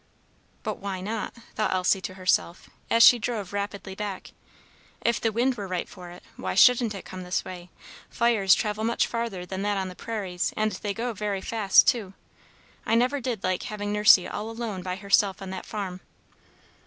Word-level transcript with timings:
"But 0.63 0.79
why 0.79 0.99
not?" 0.99 1.35
thought 1.53 1.75
Elsie 1.75 2.01
to 2.01 2.15
herself, 2.15 2.71
as 2.89 3.03
she 3.03 3.19
drove 3.19 3.53
rapidly 3.53 3.93
back. 3.93 4.31
"If 5.01 5.21
the 5.21 5.31
wind 5.31 5.53
were 5.53 5.67
right 5.67 5.87
for 5.87 6.09
it, 6.09 6.23
why 6.37 6.55
shouldn't 6.55 6.95
it 6.95 7.05
come 7.05 7.21
this 7.21 7.45
way? 7.45 7.69
Fires 8.09 8.55
travel 8.55 8.83
much 8.83 9.05
farther 9.05 9.45
than 9.45 9.61
that 9.61 9.77
on 9.77 9.89
the 9.89 9.95
prairies, 9.95 10.55
and 10.57 10.71
they 10.71 10.95
go 10.95 11.13
very 11.13 11.39
fast, 11.39 11.85
too. 11.87 12.15
I 12.83 12.95
never 12.95 13.19
did 13.21 13.43
like 13.43 13.61
having 13.61 13.93
Nursey 13.93 14.27
all 14.27 14.49
alone 14.49 14.81
by 14.81 14.95
herself 14.95 15.39
on 15.39 15.51
that 15.51 15.67
farm." 15.67 16.01